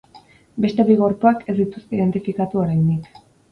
[0.65, 3.25] Beste bi gorpuak ez dituzte identifikatu oraindik.